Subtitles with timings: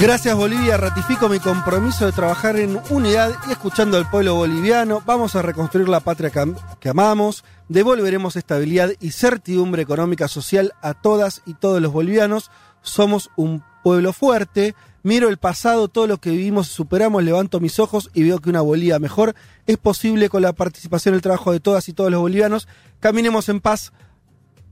[0.00, 5.02] Gracias Bolivia, ratifico mi compromiso de trabajar en unidad y escuchando al pueblo boliviano.
[5.04, 10.72] Vamos a reconstruir la patria que, am- que amamos, devolveremos estabilidad y certidumbre económica social
[10.82, 12.50] a todas y todos los bolivianos.
[12.80, 14.76] Somos un pueblo fuerte.
[15.02, 18.50] Miro el pasado, todo lo que vivimos y superamos, levanto mis ojos y veo que
[18.50, 19.34] una Bolivia mejor
[19.66, 22.68] es posible con la participación y el trabajo de todas y todos los bolivianos.
[23.00, 23.92] Caminemos en paz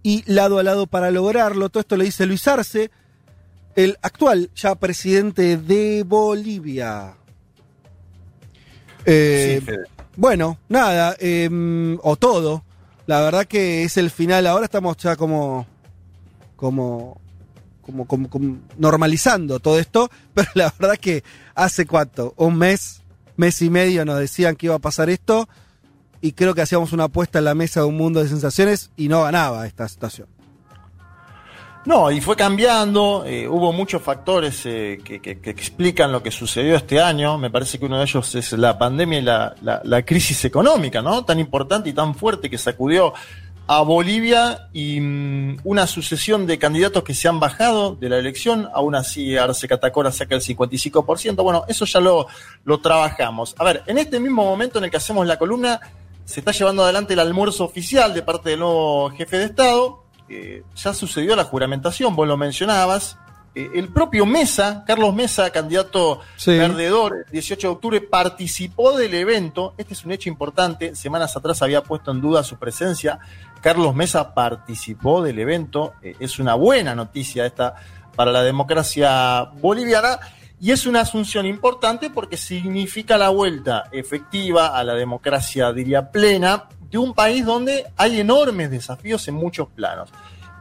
[0.05, 1.69] y lado a lado para lograrlo.
[1.69, 2.91] Todo esto lo dice Luis Arce,
[3.77, 7.15] el actual ya presidente de Bolivia.
[9.05, 9.73] Eh, Sí,
[10.17, 11.49] bueno, nada, eh,
[12.03, 12.65] o todo.
[13.07, 14.47] La verdad que es el final.
[14.47, 15.67] Ahora estamos ya como,
[16.57, 17.21] como,
[17.83, 20.11] como, como- como normalizando todo esto.
[20.35, 21.23] Pero la verdad que
[21.55, 23.03] hace cuánto, un mes,
[23.37, 25.49] mes y medio nos decían que iba a pasar esto.
[26.23, 29.09] Y creo que hacíamos una apuesta en la mesa de un mundo de sensaciones y
[29.09, 30.27] no ganaba esta situación.
[31.87, 36.33] No, y fue cambiando, eh, hubo muchos factores eh, que, que- que explican lo que
[36.33, 37.39] sucedió este año.
[37.39, 41.01] Me parece que uno de ellos es la pandemia y la, la- la crisis económica,
[41.01, 41.25] ¿no?
[41.25, 43.15] Tan importante y tan fuerte que sacudió
[43.69, 48.69] a Bolivia y mm, una sucesión de candidatos que se han bajado de la elección.
[48.75, 51.37] Aún así, Arce Catacora saca el 55%.
[51.37, 52.27] Bueno, eso ya lo,
[52.65, 53.55] lo trabajamos.
[53.59, 55.81] A ver, en este mismo momento en el que hacemos la columna,
[56.25, 60.03] se está llevando adelante el almuerzo oficial de parte del nuevo jefe de Estado.
[60.29, 63.17] Eh, ya sucedió la juramentación, vos lo mencionabas.
[63.55, 66.59] Eh, el propio Mesa, Carlos Mesa, candidato Sí.
[66.59, 69.75] perdedor, el 18 de octubre, participó del evento.
[69.79, 70.95] Este es un hecho importante.
[70.95, 73.19] Semanas atrás había puesto en duda su presencia.
[73.63, 75.95] Carlos Mesa participó del evento.
[76.03, 77.77] Eh, es una buena noticia esta
[78.15, 80.19] para la democracia boliviana.
[80.61, 86.65] Y es una asunción importante porque significa la vuelta efectiva a la democracia, diría, plena,
[86.91, 90.09] de un país donde hay enormes desafíos en muchos planos.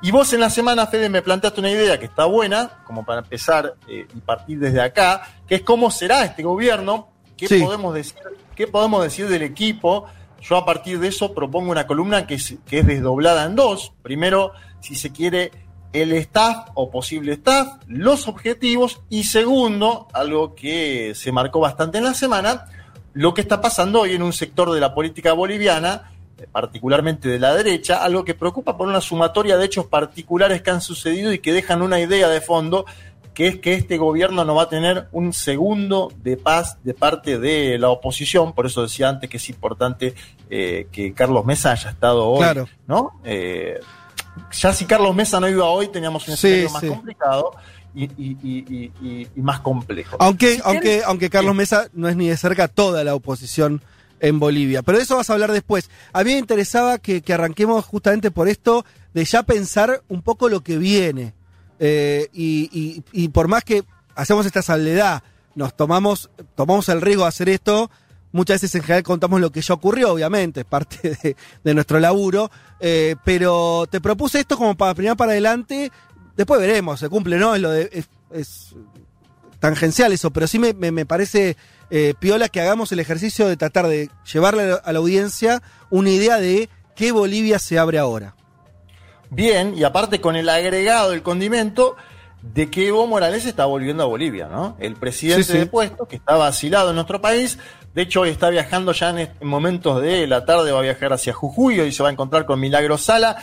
[0.05, 3.21] Y vos en la semana, Fede, me planteaste una idea que está buena, como para
[3.21, 7.59] empezar eh, y partir desde acá, que es cómo será este gobierno, qué, Sí.
[7.63, 8.13] podemos, decir,
[8.53, 10.05] qué podemos decir del equipo.
[10.43, 13.93] Yo a partir de eso propongo una columna que es, que es desdoblada en dos.
[14.03, 15.51] Primero, si se quiere,
[15.91, 22.03] el staff o posible staff, los objetivos y segundo, algo que se marcó bastante en
[22.03, 22.67] la semana,
[23.13, 26.11] lo que está pasando hoy en un sector de la política boliviana,
[26.51, 30.81] particularmente de la derecha, algo que preocupa por una sumatoria de hechos particulares que han
[30.81, 32.85] sucedido y que dejan una idea de fondo,
[33.33, 37.37] que es que este gobierno no va a tener un segundo de paz de parte
[37.37, 40.13] de la oposición, por eso decía antes que es importante
[40.49, 42.67] eh, que Carlos Mesa haya estado hoy, Claro.
[42.87, 43.19] ¿no?
[43.25, 43.79] Eh,
[44.53, 46.87] ya si Carlos Mesa no iba hoy, teníamos un Sí, escenario más sí.
[46.89, 47.51] complicado
[47.93, 50.17] y, y- y- y- y- y más complejo.
[50.19, 53.81] Aunque, Si aunque, aunque Carlos Mesa no es ni de cerca toda la oposición
[54.19, 54.81] en Bolivia.
[54.81, 55.89] Pero de eso vas a hablar después.
[56.13, 60.49] A mí me interesaba que, que arranquemos justamente por esto de ya pensar un poco
[60.49, 61.33] lo que viene.
[61.79, 63.83] Eh, y, y- por más que
[64.15, 65.23] hacemos esta salvedad,
[65.55, 67.89] nos tomamos, tomamos el riesgo de hacer esto,
[68.31, 72.49] muchas veces en general contamos lo que ya ocurrió, obviamente, es parte de, nuestro laburo.
[72.79, 75.91] Eh, pero te propuse esto como para primero para adelante.
[76.35, 77.55] Después veremos, se cumple, ¿no?
[77.55, 78.05] Es lo de.
[78.31, 78.75] es
[79.59, 81.57] tangencial eso, pero sí me, me- me parece
[81.89, 86.37] eh, piola que hagamos el ejercicio de tratar de llevarle a la, audiencia una idea
[86.39, 88.35] de qué Bolivia se abre ahora.
[89.29, 91.95] Bien, y aparte con el agregado, el condimento
[92.41, 94.77] de que Evo Morales está volviendo a Bolivia, ¿no?
[94.79, 95.57] El presidente Sí, sí.
[95.59, 97.57] de puesto, que está vacilado en nuestro país,
[97.95, 101.33] de hecho hoy está viajando ya en momentos de la tarde, va a viajar hacia
[101.33, 103.37] Jujuy y se va a encontrar con Milagro Sala,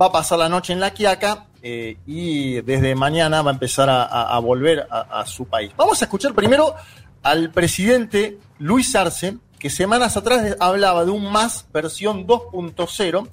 [0.00, 3.88] va a pasar la noche en La Quiaca eh, y desde mañana va a empezar
[3.90, 5.72] a, volver a, su país.
[5.76, 6.74] Vamos a escuchar primero
[7.22, 13.28] al presidente Luis Arce, que semanas atrás hablaba de un más versión 2.0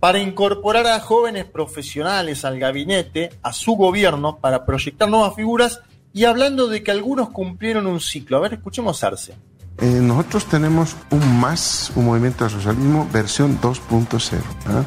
[0.00, 5.80] para incorporar a jóvenes profesionales al gabinete, a su gobierno, para proyectar nuevas figuras
[6.12, 8.36] y hablando de que algunos cumplieron un ciclo.
[8.36, 9.34] A ver, escuchemos Arce.
[9.78, 14.40] Eh, nosotros tenemos un más, un movimiento de socialismo versión 2.0.
[14.66, 14.84] ¿ah?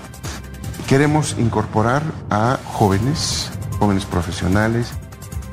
[0.87, 3.49] Queremos incorporar a jóvenes,
[3.79, 4.93] jóvenes profesionales,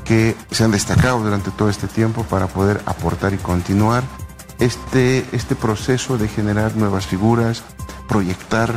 [0.04, 4.02] que se han destacado durante todo este tiempo para poder aportar y continuar
[4.58, 7.62] este, este proceso de generar nuevas figuras,
[8.08, 8.74] proyectar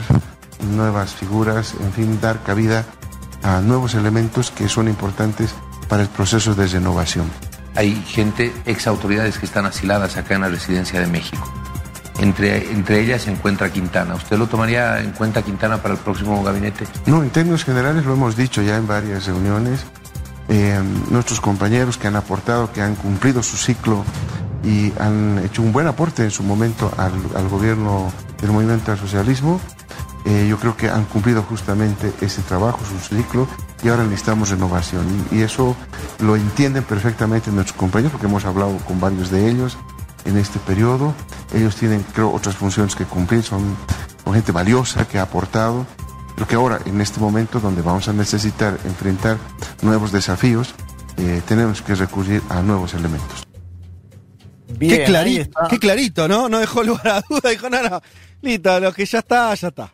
[0.72, 2.86] nuevas figuras, en fin, dar cabida
[3.44, 5.54] a nuevos elementos que son importantes
[5.90, 7.30] para el proceso de renovación.
[7.76, 11.65] Hay gente, ex autoridades que están asiladas acá en la residencia de México.
[12.20, 14.16] Entre, entre ellas se encuentra Quintana.
[14.16, 16.86] ¿Usted lo tomaría en cuenta Quintana para el próximo gabinete?
[17.06, 19.86] No, en términos generales lo hemos dicho ya en varias reuniones.
[20.48, 20.80] Eh,
[21.10, 24.06] nuestros compañeros que han aportado, que han cumplido su ciclo
[24.64, 28.98] y han hecho un buen aporte en su momento al, al gobierno del movimiento al
[28.98, 29.60] socialismo,
[30.26, 33.48] eh, yo creo que han cumplido justamente ese trabajo, su ciclo,
[33.84, 35.06] y ahora necesitamos renovación.
[35.32, 35.76] Y, y, eso
[36.20, 39.78] lo entienden perfectamente nuestros compañeros, porque hemos hablado con varios de ellos
[40.26, 41.14] en este periodo.
[41.54, 43.76] Ellos tienen, creo, otras funciones que cumplir, son,
[44.24, 45.86] son gente valiosa que ha aportado.
[46.36, 49.38] Creo que ahora, en este momento donde vamos a necesitar enfrentar
[49.82, 50.76] nuevos desafíos,
[51.18, 53.46] eh, tenemos que recurrir a nuevos elementos.
[54.78, 56.50] Bien, qué, clarito, qué clarito, ¿no?
[56.50, 58.02] No dejó lugar a duda, dijo, no, no,
[58.42, 59.94] listo, lo que ya está, ya está.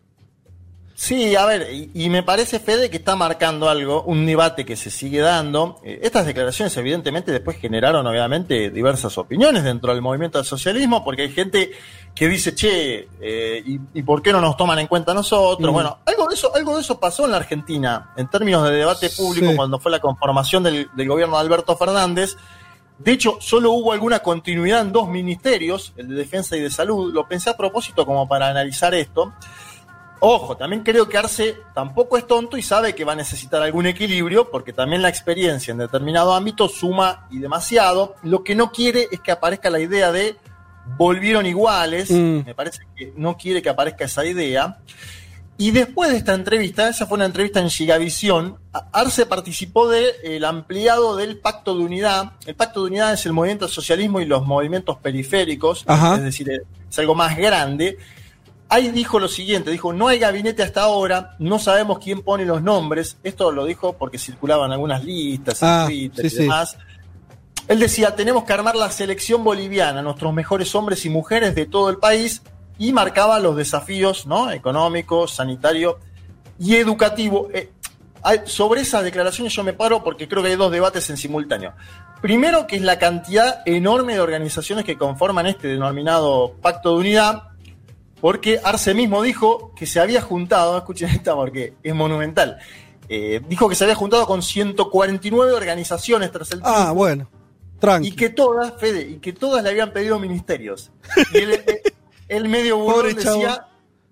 [1.01, 4.75] Sí, a ver, y, y, me parece, Fede, que está marcando algo, un debate que
[4.75, 5.79] se sigue dando.
[5.83, 11.23] Eh, estas declaraciones, evidentemente, después generaron, obviamente, diversas opiniones dentro del movimiento del socialismo, porque
[11.23, 11.71] hay gente
[12.13, 15.71] que dice, che, eh, y, y, por qué no nos toman en cuenta nosotros?
[15.71, 15.73] Mm.
[15.73, 19.09] Bueno, algo de, eso, algo de eso pasó en la Argentina, en términos de debate
[19.09, 19.55] público, sí.
[19.55, 22.37] cuando fue la conformación del, del gobierno de Alberto Fernández.
[22.99, 27.11] De hecho, solo hubo alguna continuidad en dos ministerios, el de Defensa y de Salud.
[27.11, 29.33] Lo pensé a propósito como para analizar esto.
[30.23, 33.87] Ojo, también creo que Arce tampoco es tonto y sabe que va a necesitar algún
[33.87, 38.15] equilibrio, porque también la experiencia en determinado ámbito suma y demasiado.
[38.21, 40.35] Lo que no quiere es que aparezca la idea de
[40.95, 42.11] volvieron iguales.
[42.11, 42.45] Mm.
[42.45, 44.77] Me parece que no quiere que aparezca esa idea.
[45.57, 48.59] Y después de esta entrevista, esa fue una entrevista en Gigavisión,
[48.93, 52.33] Arce participó del de ampliado del Pacto de Unidad.
[52.45, 56.17] El Pacto de Unidad es el movimiento socialismo y los movimientos periféricos, Ajá.
[56.17, 57.97] es decir, es algo más grande
[58.71, 62.63] ahí dijo lo siguiente, dijo, no hay gabinete hasta ahora, no sabemos quién pone los
[62.63, 66.71] nombres, esto lo dijo porque circulaban algunas listas ah, en Twitter sí, y demás.
[66.71, 67.63] Sí.
[67.67, 71.89] Él decía, tenemos que armar la selección boliviana, nuestros mejores hombres y mujeres de todo
[71.89, 72.43] el país,
[72.79, 74.49] y marcaba los desafíos ¿no?
[74.51, 75.99] económico, sanitario
[76.57, 77.49] y educativo.
[77.53, 77.71] Eh,
[78.45, 81.73] sobre esas declaraciones yo me paro porque creo que hay dos debates en simultáneo.
[82.21, 87.50] Primero, que es la cantidad enorme de organizaciones que conforman este denominado Pacto de Unidad,
[88.21, 92.59] porque Arce mismo dijo que se había juntado, escuchen esta porque es monumental,
[93.09, 97.29] eh, dijo que se había juntado con 149 organizaciones tras el Ah, bueno,
[97.79, 98.09] tranqui.
[98.09, 100.91] Y que todas, Fede, y que todas le habían pedido ministerios.
[101.33, 101.63] Y él,
[102.29, 103.67] él medio burlón decía,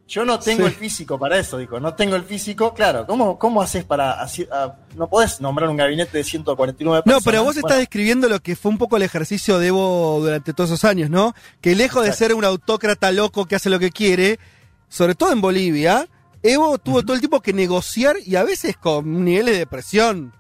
[0.09, 0.69] yo no tengo sí.
[0.69, 2.73] el físico para eso, dijo, no tengo el físico.
[2.73, 4.19] Claro, ¿cómo, cómo haces para...
[4.19, 7.23] Así, uh, no podés nombrar un gabinete de 149 personas?
[7.23, 10.51] No, pero vos estás describiendo lo que fue un poco el ejercicio de Evo durante
[10.51, 11.35] todos esos años, ¿no?
[11.61, 12.11] Que lejos Exacto.
[12.11, 14.39] de ser un autócrata loco que hace lo que quiere,
[14.89, 16.07] sobre todo en Bolivia,
[16.41, 17.05] Evo tuvo uh -huh.
[17.05, 20.33] todo el tiempo que negociar y a veces con niveles de presión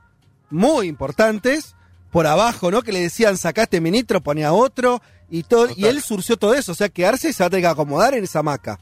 [0.49, 1.75] muy importantes
[2.09, 2.81] por abajo, ¿no?
[2.81, 4.99] Que le decían, sacaste ministro, ponía otro
[5.29, 5.77] y todo, Total.
[5.77, 8.15] y él surció todo eso, o sea, quedarse y se va a tener que acomodar
[8.15, 8.79] en esa maca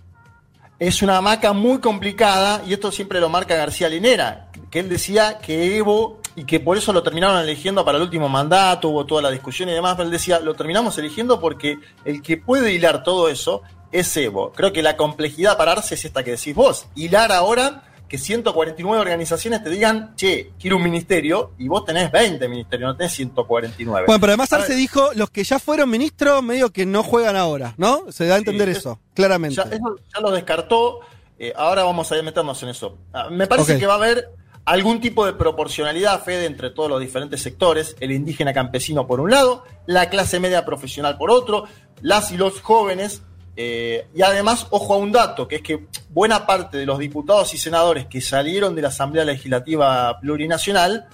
[0.80, 5.40] es una hamaca muy complicada, y esto siempre lo marca García Linera, que él decía
[5.40, 9.24] que Evo, y que por eso lo terminaron eligiendo para el último mandato, hubo toda
[9.24, 13.02] la discusión y demás, pero él decía, lo terminamos eligiendo porque el que puede hilar
[13.02, 14.52] todo eso es Evo.
[14.52, 19.02] Creo que la complejidad para Arce es esta que decís vos, hilar ahora que 149
[19.02, 24.06] organizaciones te digan, che, quiero un ministerio, y vos tenés 20 ministerios, no tenés 149.
[24.08, 27.74] Bueno, pero además Arce dijo, los que ya fueron ministros, medio que no juegan ahora,
[27.78, 28.12] ¿no?
[28.12, 29.56] Se da a entender sí, eso, es, claramente.
[29.56, 31.00] Ya, eso ya lo descartó,
[31.38, 32.98] eh, ahora vamos a meternos en eso.
[33.14, 33.80] Ah, me parece okay.
[33.80, 34.30] que va a haber
[34.66, 39.32] algún tipo de proporcionalidad, Fede, entre todos los diferentes sectores, el indígena campesino por un
[39.32, 41.66] lado, la clase media profesional por otro,
[42.02, 43.22] las y los jóvenes,
[43.60, 47.56] eh, y además, ojo a un dato, que es que buena parte de los diputados
[47.56, 51.08] y senadores que salieron de la Asamblea Legislativa Plurinacional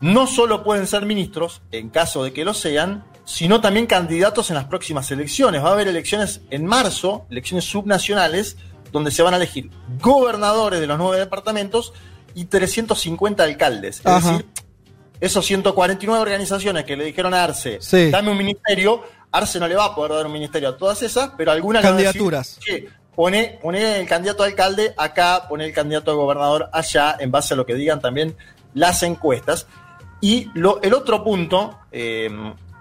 [0.00, 4.56] no solo pueden ser ministros, en caso de que lo sean, sino también candidatos en
[4.56, 5.62] las próximas elecciones.
[5.62, 8.56] Va a haber elecciones en marzo, elecciones subnacionales,
[8.90, 11.92] donde se van a elegir gobernadores de los nueve departamentos
[12.34, 14.00] y 350 alcaldes.
[14.04, 14.16] Ajá.
[14.16, 14.46] Es decir,
[15.20, 18.10] esos 149 organizaciones que le dijeron a Arce, sí.
[18.10, 19.02] dame un ministerio,
[19.32, 22.56] Arce no le va a poder dar un ministerio a todas esas, pero algunas candidaturas.
[22.56, 27.30] Decir, pone, pone el candidato a alcalde acá, pone el candidato a gobernador allá, en
[27.30, 28.36] base a lo que digan también
[28.74, 29.66] las encuestas.
[30.20, 32.28] Y lo, el otro punto eh,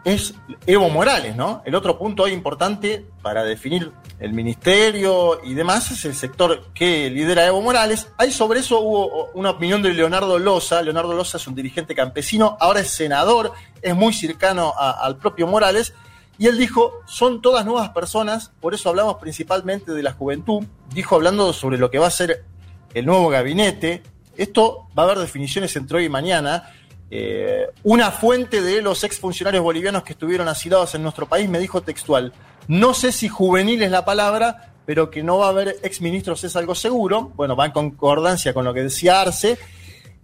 [0.04, 0.34] es
[0.66, 1.62] Evo Morales, ¿no?
[1.66, 7.46] El otro punto importante para definir el ministerio y demás es el sector que lidera
[7.46, 8.08] Evo Morales.
[8.18, 10.82] Ahí sobre eso hubo una opinión de Leonardo Loza.
[10.82, 15.48] Leonardo Loza es un dirigente campesino, ahora es senador, es muy cercano a, al propio
[15.48, 15.94] Morales
[16.40, 20.64] Y él dijo, son todas nuevas personas, por eso hablamos principalmente de la juventud.
[20.94, 22.46] Dijo hablando sobre lo que va a ser
[22.94, 24.02] el nuevo gabinete.
[24.38, 26.72] Esto va a haber definiciones entre hoy y mañana.
[27.12, 31.82] Eh, una fuente de los exfuncionarios bolivianos que estuvieron asilados en nuestro país me dijo
[31.82, 32.32] textual,
[32.70, 36.56] no sé si juvenil es la palabra, pero que no va a haber exministros es
[36.56, 37.34] algo seguro.
[37.36, 39.58] Bueno, va en concordancia con lo que decía Arce.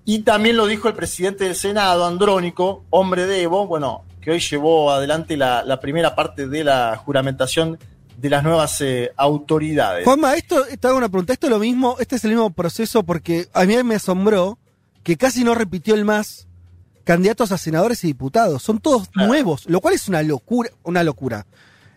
[0.06, 4.40] Y también lo dijo el presidente del Senado, Andrónico, hombre de Evo, bueno, que hoy
[4.40, 7.78] llevó adelante la, primera parte de la juramentación
[8.18, 10.04] de las nuevas eh, autoridades.
[10.04, 13.04] Juanma, esto, te hago una pregunta, esto es lo mismo, este es el mismo proceso
[13.04, 14.58] porque a mí me asombró
[15.04, 16.48] que casi no repitió el MAS
[17.04, 18.64] candidatos a senadores y diputados.
[18.64, 21.46] Son todos nuevos, lo cual es una locura, una locura.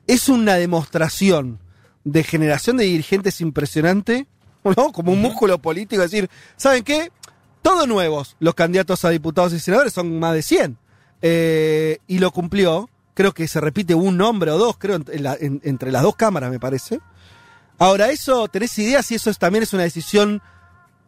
[0.07, 1.61] Es una demostración
[2.05, 4.27] de generación de dirigentes impresionante,
[4.65, 4.93] ¿no?
[4.93, 7.11] Como un músculo político, decir, ¿saben qué?
[7.63, 10.79] Todos nuevos los candidatos a diputados y senadores, son más de 100.
[11.23, 12.89] Eh, y lo cumplió.
[13.15, 17.01] Creo que se repite un nombre o dos, creo, entre las dos cámaras, me parece.
[17.79, 20.41] Ahora, eso, ¿tenés idea si eso también es una decisión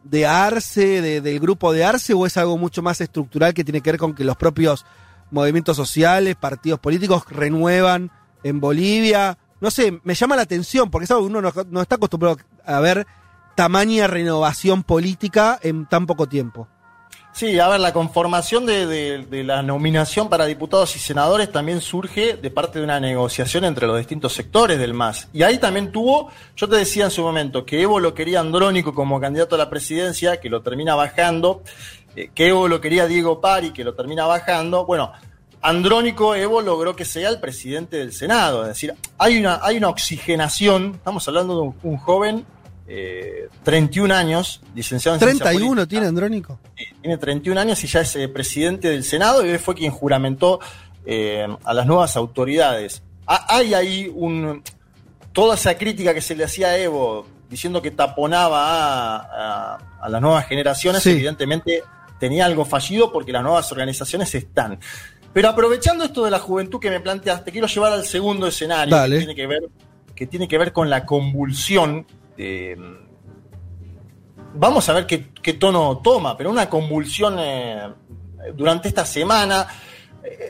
[0.03, 3.91] de Arce, del grupo de Arce, o es algo mucho más estructural que tiene que
[3.91, 4.85] ver con que los propios
[5.31, 8.11] movimientos sociales, partidos políticos renuevan
[8.43, 9.37] en Bolivia?
[9.61, 12.79] No sé, me llama la atención, porque es algo que uno no, está acostumbrado a
[12.79, 13.05] ver
[13.55, 16.67] tamaña renovación política en tan poco tiempo.
[17.33, 22.51] Sí, a ver, la conformación de, la nominación para diputados y senadores también surge de
[22.51, 25.29] parte de una negociación entre los distintos sectores del MAS.
[25.31, 28.93] Y ahí también tuvo, yo te decía en su momento, que Evo lo quería Andrónico
[28.93, 31.63] como candidato a la presidencia, que lo termina bajando,
[32.15, 34.85] eh, que Evo lo quería Diego Pari, que lo termina bajando.
[34.85, 35.13] Bueno,
[35.61, 38.63] Andrónico Evo logró que sea el presidente del Senado.
[38.63, 42.45] Es decir, hay una, hay una oxigenación, estamos hablando de un joven
[43.63, 46.59] 31 eh, años, licenciado en 31 tiene Andrónico.
[47.01, 50.59] tiene 31 años y ya es eh, presidente del Senado y fue quien juramentó
[51.05, 53.01] eh, a las nuevas autoridades.
[53.25, 54.61] hay ahí un,
[55.31, 60.47] toda esa crítica que se le hacía a Evo diciendo que taponaba a, las nuevas
[60.47, 61.83] generaciones, evidentemente
[62.19, 64.79] tenía algo fallido porque las nuevas organizaciones están.
[65.33, 69.17] Pero aprovechando esto de la juventud que me planteaste, quiero llevar al segundo escenario que
[69.17, 69.61] tiene que ver
[70.15, 72.05] que tiene que ver con la convulsión
[72.41, 72.77] este,
[74.55, 77.87] vamos a ver qué, tono toma, pero una convulsión eh,
[78.55, 79.67] durante esta semana.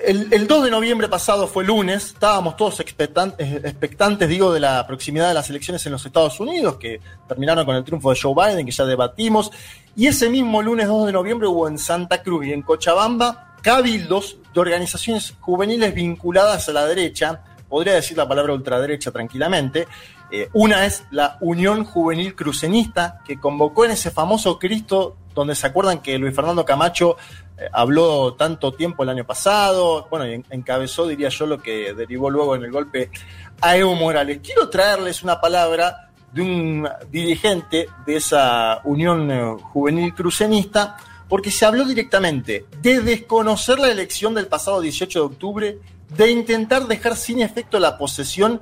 [0.06, 5.34] El, 2 de noviembre pasado fue lunes, estábamos todos expectantes, digo, de la proximidad de
[5.34, 8.72] las elecciones en los Estados Unidos, que terminaron con el triunfo de Joe Biden, que
[8.72, 9.50] ya debatimos,
[9.96, 14.38] y ese mismo lunes 2 de noviembre hubo en Santa Cruz y en Cochabamba cabildos
[14.54, 19.88] de organizaciones juveniles vinculadas a la derecha, podría decir la palabra ultraderecha tranquilamente,
[20.32, 25.68] eh, una es la Unión Juvenil Crucenista, que convocó en ese famoso Cristo, donde se
[25.68, 27.18] acuerdan que Luis Fernando Camacho
[27.58, 32.56] eh, habló tanto tiempo el año pasado, bueno, encabezó, diría yo, lo que derivó luego
[32.56, 33.12] en el golpe
[33.60, 34.40] a Evo Morales.
[34.42, 40.98] Quiero traerles una palabra de un dirigente de esa Unión eh, Juvenil Crucenista,
[41.28, 46.88] porque se habló directamente de desconocer la elección del pasado 18 de octubre, de intentar
[46.88, 48.62] dejar sin efecto la posesión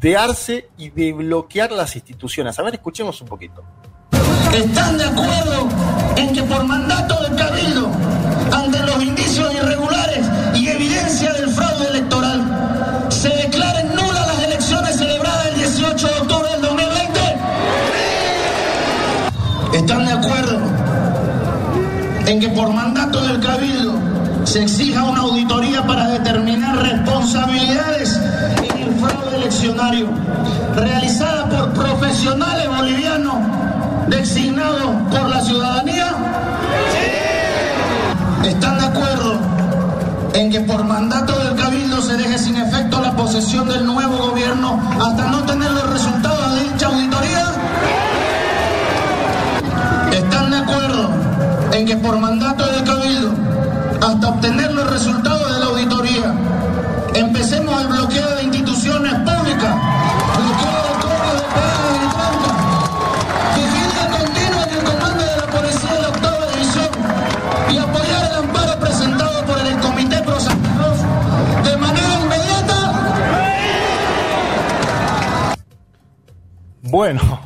[0.00, 2.58] de arce y de bloquear las instituciones.
[2.58, 3.62] A ver, escuchemos un poquito.
[4.54, 5.68] ¿Están de acuerdo
[6.16, 7.63] en que por mandato del Cabildo,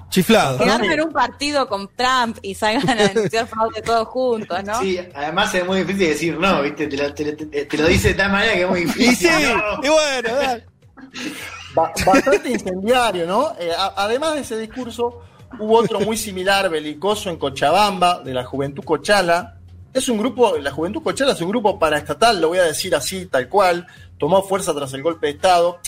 [0.08, 0.58] chiflado.
[0.58, 4.80] Que armen un partido con Trump y salgan a denunciar fraude todos juntos, ¿no?
[4.80, 6.86] Sí, además es muy difícil decir no, ¿viste?
[6.86, 9.10] Te lo, te, lo dice de tal manera que es muy difícil.
[9.10, 9.28] Y sí,
[9.82, 10.64] y bueno, dale
[11.74, 13.52] bastante incendiario, ¿no?
[13.58, 15.22] Eh, además de ese discurso,
[15.58, 19.56] hubo otro muy similar, belicoso, en Cochabamba, de la Juventud Cochala.
[19.92, 23.26] Es un grupo, la Juventud Cochala es un grupo paraestatal, lo voy a decir así,
[23.26, 23.86] tal cual,
[24.18, 25.80] tomó fuerza tras el golpe de Estado.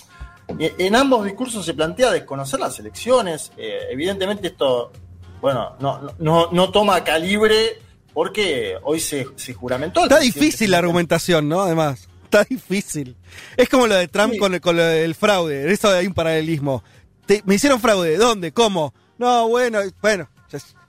[0.59, 3.53] En ambos discursos se plantea desconocer las elecciones.
[3.57, 4.93] Eh, evidentemente esto,
[5.41, 7.79] bueno, no, no- no, toma calibre
[8.13, 10.01] porque hoy se, se juramentó.
[10.01, 11.63] el Está difícil la argumentación, ¿no?
[11.63, 13.17] Además, está difícil.
[13.57, 14.39] Es como lo de Trump Sí.
[14.39, 15.73] con, el, con lo del fraude.
[15.73, 16.83] Eso hay un paralelismo.
[17.27, 18.17] Te- me hicieron fraude.
[18.17, 18.53] ¿Dónde?
[18.53, 18.93] ¿Cómo?
[19.19, 20.29] No, bueno, bueno.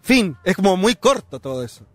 [0.04, 0.36] Fin.
[0.44, 1.86] Es como muy corto todo eso.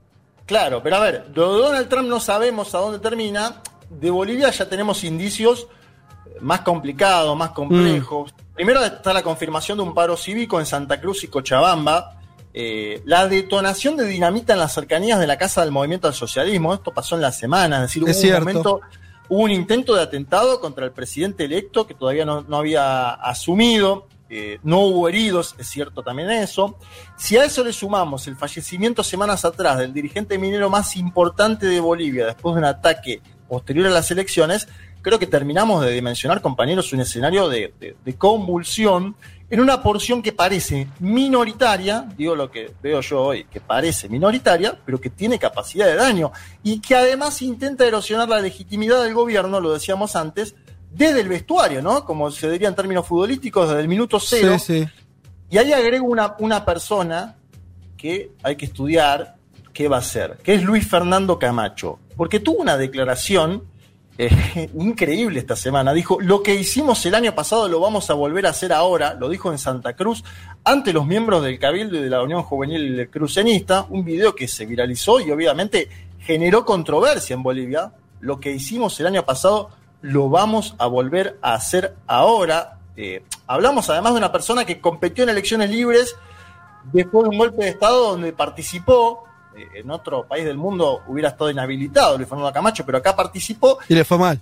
[0.46, 3.62] Claro, pero a ver, de Donald Trump no sabemos a dónde termina.
[3.90, 5.66] De Bolivia ya tenemos indicios
[6.40, 8.34] más complicados, más complejos.
[8.54, 12.18] Primero está la confirmación de un paro cívico en Santa Cruz y Cochabamba.
[12.54, 16.72] Eh, la detonación de dinamita en las cercanías de la Casa del Movimiento al Socialismo.
[16.72, 18.40] Esto pasó en la semana, es decir, hubo Es un cierto.
[18.40, 18.80] momento,
[19.28, 24.06] hubo un intento de atentado contra el presidente electo que todavía no, no había asumido.
[24.28, 26.78] Eh, no hubo heridos, es cierto también eso.
[27.16, 31.78] Si a eso le sumamos el fallecimiento semanas atrás del dirigente minero más importante de
[31.78, 34.66] Bolivia después de un ataque posterior a las elecciones,
[35.06, 39.14] creo que terminamos de dimensionar, compañeros, un escenario de, de- de convulsión
[39.48, 44.76] en una porción que parece minoritaria, digo lo que veo yo hoy, que parece minoritaria,
[44.84, 46.32] pero que tiene capacidad de daño
[46.64, 50.56] y que además intenta erosionar la legitimidad del gobierno, lo decíamos antes,
[50.90, 52.04] desde el vestuario, ¿no?
[52.04, 54.56] Como se diría en términos futbolísticos, desde el minuto cero.
[54.58, 54.88] Sí, sí.
[55.50, 57.36] Y ahí agrego una, una persona
[57.96, 59.36] que hay que estudiar
[59.72, 63.62] qué va a ser, que es Luis Fernando Camacho, porque tuvo una declaración
[64.18, 65.92] eh, increíble esta semana.
[65.92, 69.28] Dijo, lo que hicimos el año pasado lo vamos a volver a hacer ahora, lo
[69.28, 70.24] dijo en Santa Cruz,
[70.64, 74.66] ante los miembros del Cabildo y de la Unión Juvenil Crucenista, un video que se
[74.66, 75.88] viralizó y obviamente
[76.20, 77.92] generó controversia en Bolivia.
[78.20, 79.70] Lo que hicimos el año pasado
[80.02, 82.78] lo vamos a volver a hacer ahora.
[82.96, 86.16] Eh, hablamos además de una persona que competió en elecciones libres
[86.92, 89.24] después de un golpe de Estado donde participó.
[89.56, 93.78] Eh, en otro país del mundo hubiera estado inhabilitado Luis Fernando Camacho, pero acá participó.
[93.88, 94.40] Y le fue mal.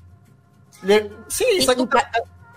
[0.83, 1.89] Le- sí, sacó,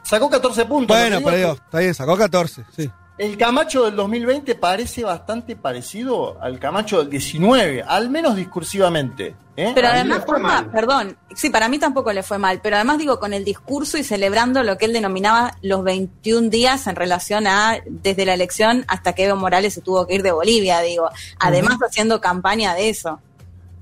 [0.03, 0.97] sacó 14 puntos.
[0.97, 2.63] Bueno, pero está bien, sacó 14.
[2.75, 2.89] Sí.
[3.17, 9.35] El Camacho del 2020 parece bastante parecido al Camacho del 19, al menos discursivamente.
[9.55, 9.71] ¿eh?
[9.73, 10.23] Pero además,
[10.71, 14.03] perdón, sí, para mí tampoco le fue mal, pero además digo, con el discurso y
[14.03, 19.13] celebrando lo que él denominaba los 21 días en relación a desde la elección hasta
[19.13, 23.19] que Evo Morales se tuvo que ir de Bolivia, digo, además haciendo campaña de eso.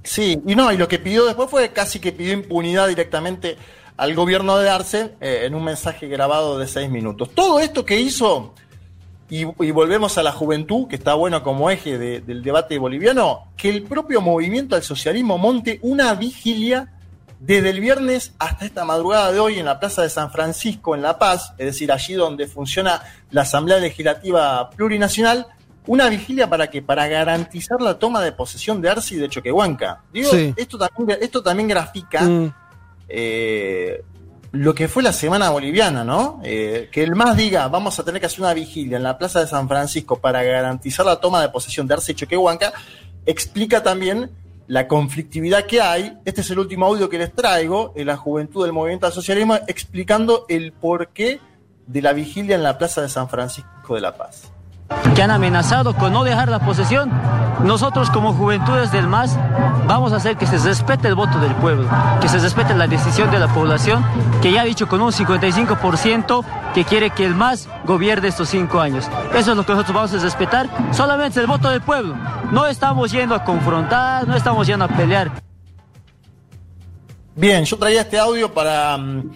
[0.02, 3.58] Sí, y no, y lo que pidió después fue casi que pidió impunidad directamente
[3.98, 7.30] al gobierno de Arce eh, en un mensaje grabado de seis minutos.
[7.34, 8.54] Todo esto que hizo,
[9.30, 13.48] y, y volvemos a la juventud, que está bueno como eje de- del debate boliviano,
[13.58, 16.92] que el propio movimiento al socialismo monte una vigilia
[17.40, 21.02] desde el viernes hasta esta madrugada de hoy en la Plaza de San Francisco, en
[21.02, 25.48] La Paz, es decir, allí donde funciona la Asamblea Legislativa Plurinacional,
[25.88, 30.02] una vigilia para que para garantizar la toma de posesión de Arce y de Choquehuanca.
[30.12, 30.54] Digo, Sí.
[30.58, 32.54] esto, también, esto también grafica Mm.
[33.10, 34.04] eh,
[34.56, 36.40] lo que fue la semana boliviana, ¿no?
[36.44, 39.42] Eh, que el MAS diga, vamos a tener que hacer una vigilia en la Plaza
[39.42, 42.74] de San Francisco para garantizar la toma de posesión de Arce Choquehuanca,
[43.26, 44.32] explica también
[44.68, 46.18] la conflictividad que hay.
[46.24, 49.56] Este es el último audio que les traigo, en la juventud del movimiento al socialismo,
[49.68, 51.42] explicando el porqué
[51.86, 54.55] de la vigilia en la Plaza de San Francisco de la Paz.
[55.16, 57.12] Que han amenazado con no dejar la posesión,
[57.64, 59.38] nosotros como Juventudes del MAS
[59.88, 61.88] vamos a hacer que se respete el voto del pueblo,
[62.22, 64.06] que se respete la decisión de la población,
[64.42, 68.80] que ya ha dicho con un 55% que quiere que el MAS gobierne estos cinco
[68.80, 69.10] años.
[69.34, 72.16] Eso es lo que nosotros vamos a respetar, solamente el voto del pueblo.
[72.52, 75.32] No estamos yendo a confrontar, no estamos yendo a pelear.
[77.36, 79.32] Bien, yo traía este audio para mm,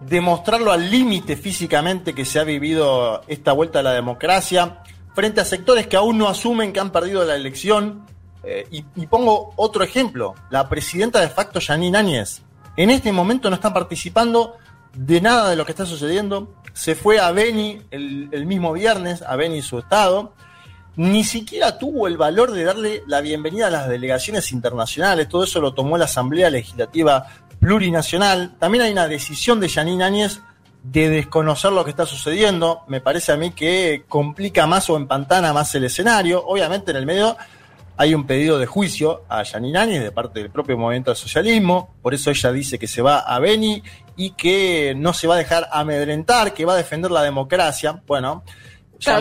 [0.00, 4.82] demostrarlo al límite físicamente que se ha vivido esta vuelta a la democracia,
[5.14, 8.06] frente a sectores que aún no asumen que han perdido la elección.
[8.44, 12.42] Eh, y, pongo otro ejemplo, la presidenta de facto, Janine Áñez,
[12.76, 14.56] en este momento no está participando
[14.94, 16.54] de nada de lo que está sucediendo.
[16.72, 20.34] Se fue a Beni el, el mismo viernes, a Beni su estado,
[20.94, 25.28] ni siquiera tuvo el valor de darle la bienvenida a las delegaciones internacionales.
[25.28, 27.26] Todo eso lo tomó la Asamblea Legislativa
[27.68, 28.54] Plurinacional.
[28.58, 30.40] También hay una decisión de Yanine Áñez
[30.82, 32.80] de desconocer lo que está sucediendo.
[32.88, 36.42] Me parece a mí que complica más o empantana más el escenario.
[36.46, 37.36] Obviamente en el medio
[37.98, 41.94] hay un pedido de juicio a Yanine Áñez de parte del propio movimiento al socialismo.
[42.00, 43.82] Por eso ella dice que se va a Beni
[44.16, 48.02] y que no se va a dejar amedrentar, que va a defender la democracia.
[48.06, 48.44] Bueno,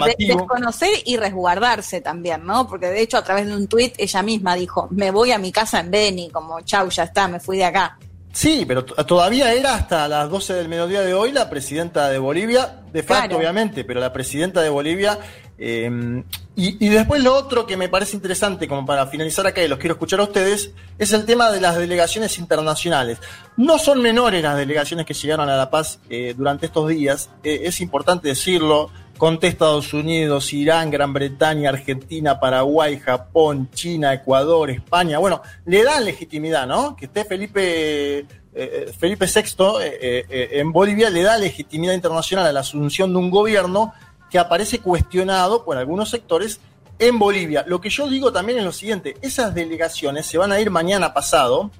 [0.05, 2.65] de- desconocer y resguardarse también, ¿no?
[2.65, 5.51] Porque de hecho a través de un tuit ella misma dijo, me voy a mi
[5.51, 7.97] casa en Beni, como chau, ya está, me fui de acá.
[8.37, 12.81] Sí, pero todavía era hasta las 12 del mediodía de hoy la presidenta de Bolivia,
[12.93, 13.37] de facto Claro.
[13.37, 15.17] obviamente, pero la presidenta de Bolivia
[15.57, 16.23] eh,
[16.55, 19.79] Y, y después lo otro que me parece interesante, como para finalizar acá y los
[19.79, 20.69] quiero escuchar a ustedes,
[20.99, 23.17] es el tema de las delegaciones internacionales.
[23.57, 27.61] No son menores las delegaciones que llegaron a La Paz eh, durante estos días, eh,
[27.63, 28.91] es importante decirlo.
[29.17, 35.17] Conté Estados Unidos, Irán, Gran Bretaña, Argentina, Paraguay, Japón, China, Ecuador, España.
[35.17, 36.95] Bueno, le dan legitimidad, ¿no?
[36.95, 39.41] Que esté Felipe, eh, Felipe VI
[39.81, 43.93] eh, eh, en Bolivia le da legitimidad internacional a la asunción de un gobierno
[44.29, 46.59] que aparece cuestionado por algunos sectores
[46.99, 47.63] en Bolivia.
[47.67, 51.13] Lo que yo digo también es lo siguiente, esas delegaciones se van a ir mañana
[51.13, 51.71] pasado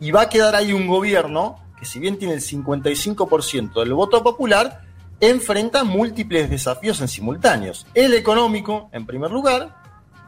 [0.00, 4.22] y va a quedar ahí un gobierno que si bien tiene el 55% del voto
[4.22, 4.81] popular,
[5.22, 7.86] enfrenta múltiples desafíos en simultáneos.
[7.94, 9.76] El económico, en primer lugar,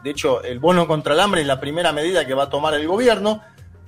[0.03, 2.73] de hecho el bono contra el hambre es la primera medida que va a tomar
[2.75, 3.41] el gobierno,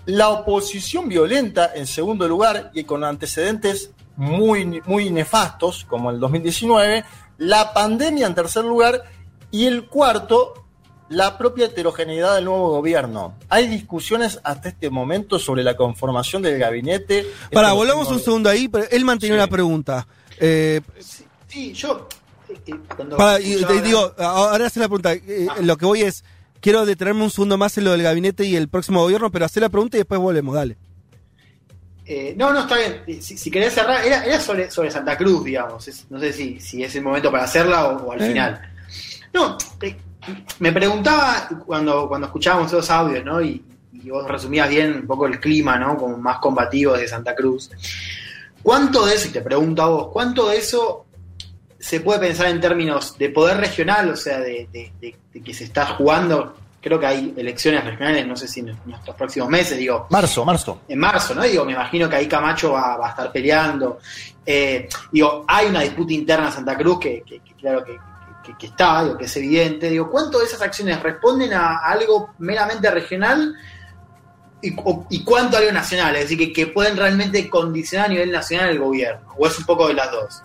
[0.05, 7.05] la oposición violenta en segundo lugar y con antecedentes muy, muy nefastos como el 2019,
[7.37, 9.03] la pandemia en tercer lugar
[9.49, 10.65] y el cuarto,
[11.07, 13.35] la propia heterogeneidad del nuevo gobierno.
[13.47, 17.25] Hay discusiones hasta este momento sobre la conformación del gabinete.
[17.53, 19.39] Para, volvamos un segundo ahí, pero él mantenía Sí.
[19.39, 20.05] una pregunta.
[20.39, 20.81] Eh,
[21.47, 22.07] Sí, yo.
[23.17, 25.13] para, y hablar- digo, ahora hace la pregunta.
[25.13, 25.55] eh, Ah.
[25.61, 26.23] Lo que voy es,
[26.61, 29.61] quiero detenerme un segundo más en lo del gabinete y el próximo gobierno, pero hacer
[29.63, 30.77] la pregunta y después volvemos, dale.
[32.05, 33.21] Eh, no, no, está bien.
[33.21, 35.87] Si, si querés cerrar, era, era sobre, sobre Santa Cruz, digamos.
[35.87, 38.61] Es- no sé si, si es el momento para hacerla o, o al final.
[39.33, 39.95] No, eh,
[40.59, 43.41] me preguntaba cuando, cuando escuchábamos esos audios, ¿no?
[43.41, 45.97] Y, y vos resumías bien un poco el clima, ¿no?
[45.97, 47.69] Como más combativo de Santa Cruz.
[48.67, 51.05] ¿Cuánto de eso, y te pregunto a vos, cuánto de eso
[51.79, 55.53] se puede pensar en términos de poder regional, o sea, de, de- de- de que
[55.53, 56.53] se está jugando?
[56.81, 60.81] Creo que hay elecciones regionales, no sé si en nuestros próximos meses, digo, Marzo, marzo.
[60.89, 61.43] en marzo, ¿no?
[61.43, 63.99] Digo, me imagino que ahí Camacho va, va a estar peleando.
[64.45, 67.97] Eh, digo, hay una disputa interna en Santa Cruz que, que- que claro que,
[68.43, 69.89] que- que está, digo, que es evidente.
[69.89, 73.55] Digo, ¿cuánto de esas acciones responden a algo meramente regional
[75.09, 76.15] y, cuánto a algo nacional?
[76.15, 79.27] Es decir, que, pueden realmente condicionar a nivel nacional el gobierno.
[79.37, 80.41] ¿O es un poco de las dos?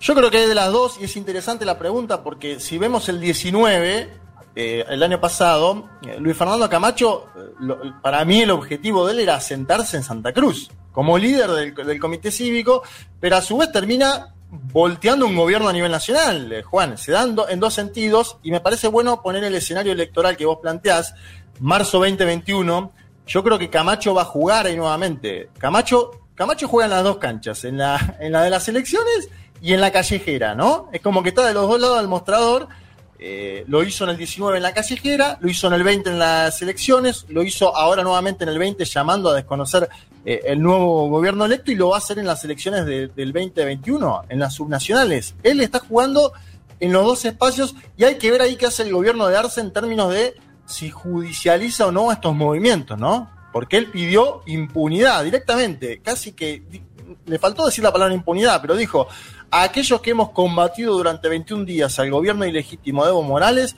[0.00, 3.08] Yo creo que hay de las dos y es interesante la pregunta porque si vemos
[3.08, 4.10] el 19,
[4.56, 9.20] eh, el año pasado, eh, Luis Fernando Camacho, eh, para mí el objetivo de él
[9.20, 12.82] era sentarse en Santa Cruz como líder del, del comité cívico,
[13.20, 16.98] pero a su vez termina volteando un gobierno a nivel nacional, eh, Juan.
[16.98, 20.46] Se dan do- en dos sentidos y me parece bueno poner el escenario electoral que
[20.46, 21.14] vos planteás,
[21.60, 22.92] marzo 2021.
[23.30, 25.50] Yo creo que Camacho va a jugar ahí nuevamente.
[25.56, 29.28] Camacho, Camacho juega en las dos canchas, en la, de las elecciones
[29.62, 30.88] y en la callejera, ¿no?
[30.92, 32.66] Es como que está de los dos lados del mostrador.
[33.20, 36.18] Eh, lo hizo en el 19 en la callejera, lo hizo en el 20 en
[36.18, 39.88] las elecciones, lo hizo ahora nuevamente en el 20 llamando a desconocer
[40.24, 43.32] eh, el nuevo gobierno electo y lo va a hacer en las elecciones de- del
[43.34, 45.34] 2021, en las subnacionales.
[45.44, 46.32] Él está jugando
[46.80, 49.60] en los dos espacios y hay que ver ahí qué hace el gobierno de Arce
[49.60, 50.34] en términos de
[50.70, 53.30] si judicializa o no estos movimientos, ¿no?
[53.52, 56.62] Porque él pidió impunidad directamente, casi que
[57.26, 59.08] le faltó decir la palabra impunidad, pero dijo,
[59.50, 63.76] a aquellos que hemos combatido durante 21 días al gobierno ilegítimo de Evo Morales,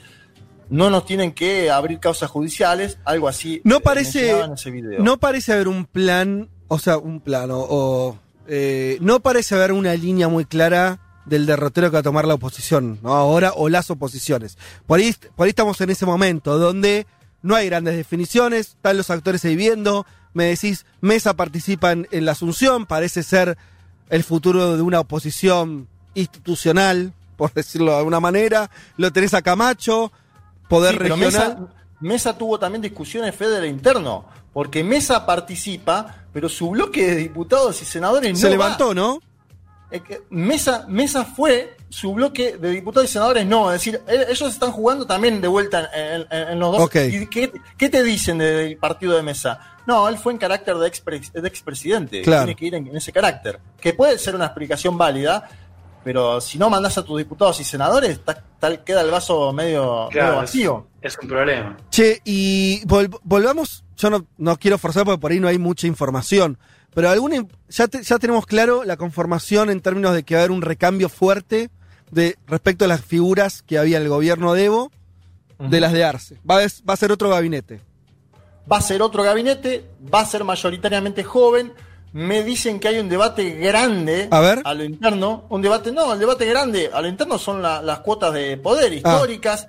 [0.69, 3.61] no nos tienen que abrir causas judiciales, algo así.
[3.63, 5.03] No eh, parece, mencionaba en ese video.
[5.03, 9.93] no parece haber un plan, o sea, un plano, o eh, no parece haber una
[9.95, 13.13] línea muy clara del derrotero que va a tomar la oposición, ¿no?
[13.13, 14.57] Ahora, o las oposiciones.
[14.85, 17.07] Por ahí, por ahí estamos en ese momento donde
[17.41, 22.25] no hay grandes definiciones, están los actores ahí viendo, me decís, Mesa participa en, en
[22.25, 23.57] la Asunción, parece ser
[24.09, 30.11] el futuro de una oposición institucional, por decirlo de alguna manera, lo tenés a Camacho,
[30.69, 31.19] poder Sí, regional.
[31.21, 31.57] Mesa,
[31.99, 37.85] Mesa tuvo también discusiones federal interno, porque Mesa participa, pero su bloque de diputados y
[37.85, 38.93] senadores se no levantó, va.
[38.93, 39.19] ¿no?
[40.29, 43.71] Mesa, Mesa fue, su bloque de diputados y senadores no.
[43.71, 46.81] Es decir, e- ellos están jugando también de vuelta en, en- en los dos.
[46.81, 46.95] Ok.
[47.11, 49.59] ¿Y qué, qué te dicen del partido de Mesa?
[49.85, 52.21] No, él fue en carácter de, expre- de expresidente.
[52.21, 52.45] Claro.
[52.45, 53.59] Tiene que ir en, en ese carácter.
[53.79, 55.47] Que puede ser una explicación válida,
[56.03, 60.09] pero si no mandás a tus diputados y senadores, ta- tal queda el vaso medio,
[60.13, 60.87] medio vacío.
[61.01, 61.77] Es, es un problema.
[61.91, 65.85] Che, y vol- volvamos, yo no, no quiero forzar porque por ahí no hay mucha
[65.85, 66.57] información,
[66.93, 70.41] pero alguna, in- ya, te- ya tenemos claro la conformación en términos de que va
[70.41, 71.69] a haber un recambio fuerte
[72.11, 74.91] de respecto a las figuras que había en el gobierno de Evo,
[75.59, 76.37] de las de Arce.
[76.49, 77.79] Va a, va a ser otro gabinete.
[78.71, 81.73] Va a ser otro gabinete, va a ser mayoritariamente joven.
[82.13, 84.61] Me dicen que hay un debate grande A ver.
[84.63, 85.45] lo interno.
[85.49, 88.59] Un debate, no, el debate grande a lo interno son la- las cuotas de Ah.
[88.61, 89.67] poder históricas.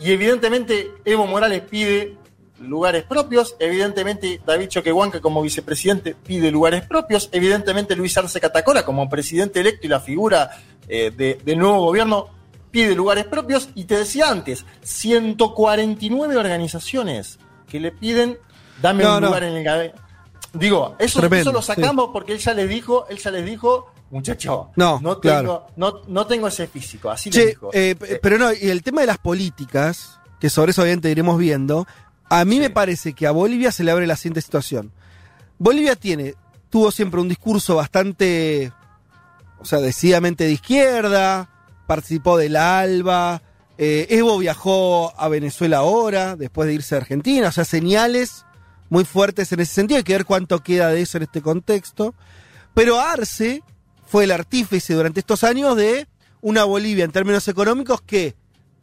[0.00, 2.16] Y evidentemente Evo Morales pide
[2.60, 3.56] lugares propios.
[3.58, 7.28] Evidentemente David Choquehuanca como vicepresidente pide lugares propios.
[7.32, 10.50] Evidentemente Luis Arce Catacora como presidente electo y la figura
[10.88, 12.28] eh, de- del nuevo gobierno
[12.70, 17.38] pide lugares propios y te decía antes, 149 organizaciones
[17.68, 18.38] que le piden
[18.82, 19.26] dame No, un no.
[19.28, 19.98] lugar en el gabinete.
[20.52, 23.92] Digo, eso, Tremendo, eso lo sacamos porque él ya les dijo, él ya les dijo,
[24.10, 25.66] muchacho, No, no, claro.
[25.76, 27.70] tengo, no, no tengo ese físico, así les Che, dijo.
[27.72, 31.38] eh, p- pero no, y el tema de las políticas, que sobre eso obviamente iremos
[31.38, 31.86] viendo,
[32.28, 34.92] a mí me parece que a Bolivia se le abre la siguiente situación.
[35.58, 36.34] Bolivia tiene,
[36.70, 38.72] tuvo siempre un discurso bastante,
[39.58, 41.48] o sea, decididamente de izquierda,
[41.86, 43.42] participó del ALBA,
[43.76, 48.44] eh, Evo viajó a Venezuela ahora, después de irse a Argentina, o sea, señales
[48.88, 52.14] muy fuertes en ese sentido, hay que ver cuánto queda de eso en este contexto.
[52.74, 53.62] Pero Arce
[54.06, 56.06] fue el artífice durante estos años de
[56.40, 58.34] una Bolivia en términos económicos que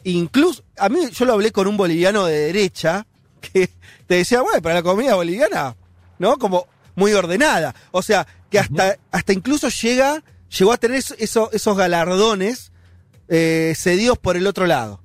[0.04, 3.06] incluso, a mí yo lo hablé con un boliviano de derecha
[3.54, 3.70] que
[4.08, 5.76] te decía, bueno, para la economía boliviana,
[6.20, 6.38] ¿no?
[6.38, 7.74] Como muy ordenada.
[7.92, 10.24] O sea, que hasta, hasta incluso llega,
[10.58, 12.72] llegó a tener eso- eso- esos galardones
[13.34, 15.02] eh, cedidos por el otro lado.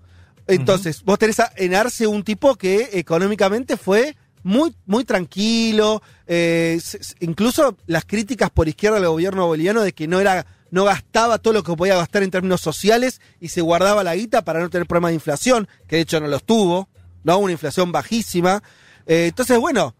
[0.49, 6.03] Entonces, vos tenés a- en Arce un tipo que económicamente fue muy, muy tranquilo.
[6.29, 6.81] eh,
[7.21, 11.53] incluso las críticas por izquierda al gobierno boliviano de que no era, no gastaba todo
[11.55, 14.89] lo que podía gastar en términos sociales y se guardaba la guita para no tener
[14.89, 16.89] problemas de inflación, que de hecho no los tuvo,
[17.27, 17.39] ¿no?
[17.39, 18.63] Una inflación bajísima.
[19.07, 19.95] Eh, entonces, bueno,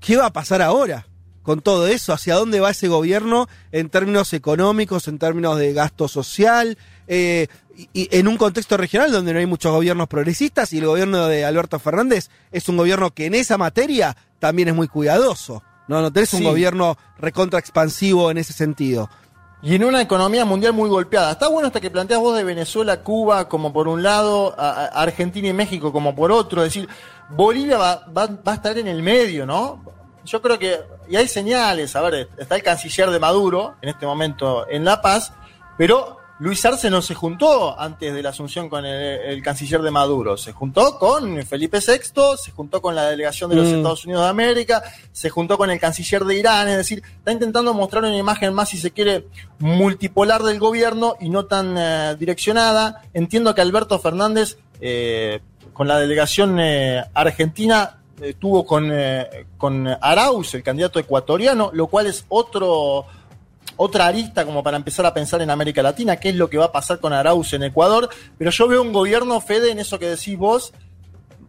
[0.00, 1.04] ¿qué va a pasar ahora?
[1.42, 6.06] con todo eso, hacia dónde va ese gobierno en términos económicos, en términos de gasto
[6.06, 10.78] social, eh, y, y en un contexto regional donde no hay muchos gobiernos progresistas y
[10.78, 14.88] el gobierno de Alberto Fernández es un gobierno que en esa materia también es muy
[14.88, 15.62] cuidadoso.
[15.88, 19.08] No, no tenés un gobierno recontra expansivo en ese sentido.
[19.60, 21.32] Y en una economía mundial muy golpeada.
[21.32, 25.52] Está bueno hasta que planteas vos de Venezuela, Cuba como por un lado, Argentina y
[25.52, 26.62] México como por otro.
[26.62, 26.88] Es decir,
[27.30, 29.82] Bolivia va, va- va a estar en el medio, ¿no?
[30.24, 34.06] Yo creo que, y hay señales, a ver, está el canciller de Maduro en este
[34.06, 35.32] momento en La Paz,
[35.76, 39.90] pero Luis Arce no se juntó antes de la asunción con el, el canciller de
[39.90, 40.36] Maduro.
[40.36, 43.76] Se juntó con Felipe VI, se juntó con la delegación de los Mm.
[43.76, 47.74] Estados Unidos de América, se juntó con el canciller de Irán, es decir, está intentando
[47.74, 49.26] mostrar una imagen más, si se quiere,
[49.58, 53.02] multipolar del gobierno y no tan eh, direccionada.
[53.14, 55.40] Entiendo que Alberto Fernández, eh,
[55.72, 57.94] con la delegación eh, argentina,
[58.40, 58.92] tuvo con,
[59.56, 63.06] con Arauz, el candidato ecuatoriano, lo cual es otro
[63.78, 66.66] otra arista como para empezar a pensar en América Latina, qué es lo que va
[66.66, 70.08] a pasar con Arauz en Ecuador, pero yo veo un gobierno, Fede, en eso que
[70.10, 70.74] decís vos,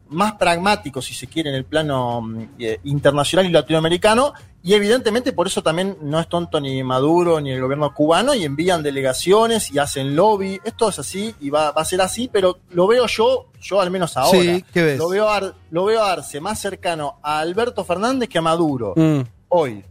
[0.09, 5.31] más pragmático, si se quiere, en el plano mm, eh, internacional y latinoamericano, y evidentemente
[5.33, 9.71] por eso también no es tonto ni Maduro ni el gobierno cubano, y envían delegaciones
[9.71, 13.05] y hacen lobby, esto es así y va, va a ser así, pero lo veo
[13.07, 14.97] yo, yo al menos ahora, Sí, ¿qué ves?
[14.97, 18.93] Lo, veo a, lo veo a Arce más cercano a Alberto Fernández que a Maduro,
[18.95, 19.21] Mm.
[19.49, 19.83] hoy.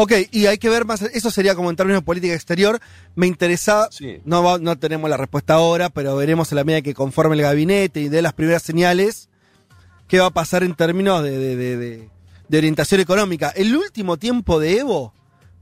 [0.00, 2.78] Ok, y hay que ver más, eso sería como en términos de política exterior.
[3.16, 4.20] Me interesa, Sí.
[4.24, 8.00] no, no tenemos la respuesta ahora, pero veremos en la medida que conforme el gabinete
[8.02, 9.28] y dé las primeras señales,
[10.06, 12.10] qué va a pasar en términos de, de- de- de-
[12.48, 13.48] de orientación económica.
[13.56, 15.12] El último tiempo de Evo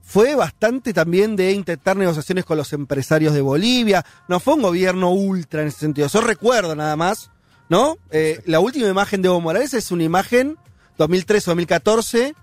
[0.02, 4.04] fue bastante también de intentar negociaciones con los empresarios de Bolivia.
[4.28, 6.08] No fue un gobierno ultra en ese sentido.
[6.08, 7.30] Yo recuerdo nada más,
[7.70, 7.96] ¿no?
[8.10, 10.58] Eh, la última imagen de Evo Morales es una imagen
[10.98, 12.34] 2013-2014,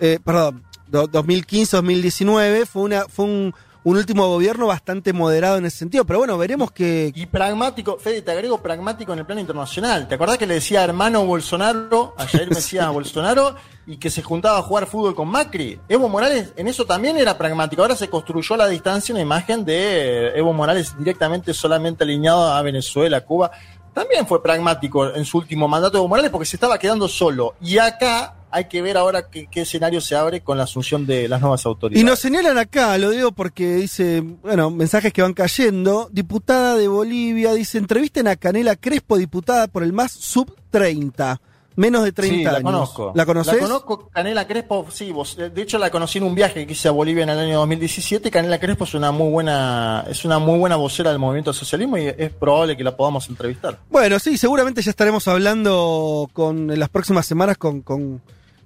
[0.00, 6.04] eh, perdón, 2015-2019, fue, una, fue un, un último gobierno bastante moderado en ese sentido.
[6.04, 7.12] Pero bueno, veremos que...
[7.14, 10.06] Y pragmático, Fede, te agrego pragmático en el plano internacional.
[10.08, 14.58] ¿Te acordás que le decía hermano Bolsonaro, a Jair Mesías Bolsonaro, y que se juntaba
[14.58, 15.80] a jugar fútbol con Macri?
[15.88, 17.82] Evo Morales en eso también era pragmático.
[17.82, 22.62] Ahora se construyó a la distancia una imagen de Evo Morales directamente solamente alineado a
[22.62, 23.50] Venezuela, Cuba.
[23.92, 27.54] También fue pragmático en su último mandato de Evo Morales porque se estaba quedando solo.
[27.60, 31.26] Y acá hay que ver ahora qué, qué escenario se abre con la asunción de
[31.26, 32.00] las nuevas autoridades.
[32.02, 36.08] Y nos señalan acá, lo digo porque dice, bueno, mensajes que van cayendo.
[36.12, 41.40] Diputada de Bolivia dice, entrevisten a Canela Crespo, diputada por el más sub 30,
[41.76, 42.62] menos de 30 sí, la años.
[42.62, 43.12] conozco.
[43.14, 43.54] ¿La conoces?
[43.54, 46.88] La conozco, Canela Crespo, sí, vos- de hecho la conocí en un viaje que hice
[46.88, 48.30] a Bolivia en el año 2017.
[48.30, 52.02] Canela Crespo es una muy buena, es una muy buena vocera del movimiento socialismo y
[52.06, 53.78] es probable que la podamos entrevistar.
[53.90, 58.20] Bueno, sí, seguramente ya estaremos hablando con, en las próximas semanas con, con,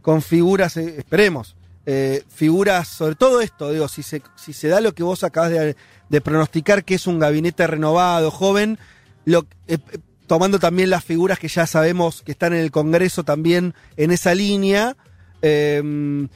[0.07, 4.81] con figuras, eh, esperemos, eh, figuras sobre todo esto, digo, si se, si se da
[4.81, 5.75] lo que vos acabas de,
[6.09, 8.79] de pronosticar, que es un gabinete renovado, joven,
[9.25, 13.25] lo, eh, eh, tomando también las figuras que ya sabemos que están en el Congreso
[13.25, 14.97] también en esa línea.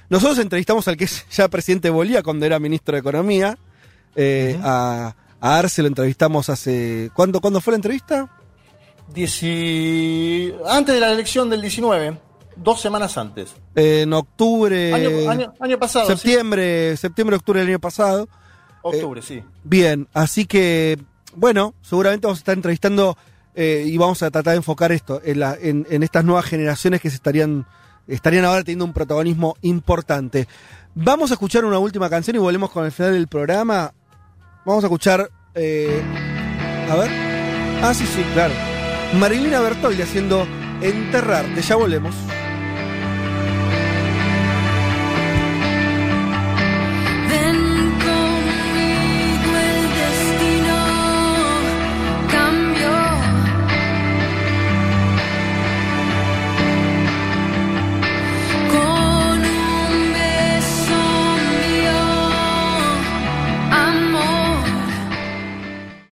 [0.09, 3.57] nosotros entrevistamos al que es ya presidente de Bolivia cuando era ministro de Economía,
[4.65, 7.11] a, a Arce lo entrevistamos hace...
[7.15, 8.29] ¿Cuándo, ¿Cuándo fue la entrevista?
[9.15, 12.30] Dieci- Antes de la elección del 19,
[12.63, 13.55] dos semanas antes.
[13.75, 16.13] Eh, en octubre, Año, año- año pasado, sí.
[16.13, 18.29] septiembre, septiembre, octubre del año pasado.
[18.83, 19.43] octubre, sí.
[19.65, 20.99] Bien, así que
[21.35, 23.17] bueno, seguramente vamos a estar entrevistando
[23.55, 27.01] eh, y vamos a tratar de enfocar esto en, la- en- en estas nuevas generaciones
[27.01, 27.67] que se estarían,
[28.07, 30.47] estarían ahora teniendo un protagonismo importante.
[30.95, 33.93] Vamos a escuchar una última canción y volvemos con el final del programa.
[34.65, 35.31] Vamos a escuchar.
[35.55, 36.01] eh,
[36.91, 37.11] a ver.
[37.83, 38.55] Ah, sí, sí, claro.
[39.19, 40.47] Marilina Bertoldi haciendo
[40.81, 41.61] Enterrarte.
[41.63, 42.15] Ya volvemos.